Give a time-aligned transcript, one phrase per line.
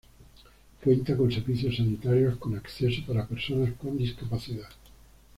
[0.83, 4.67] Cuenta con servicios sanitarios con acceso para personas con discapacidad.